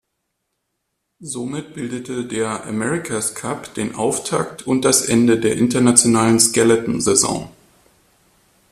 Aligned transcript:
Somit 1.19 1.75
bildete 1.75 2.25
der 2.25 2.65
America’s 2.65 3.35
Cup 3.35 3.71
den 3.75 3.93
Auftakt 3.93 4.65
und 4.65 4.83
das 4.83 5.07
Ende 5.07 5.39
der 5.39 5.57
internationalen 5.57 6.39
Skeleton-Saison. 6.39 7.51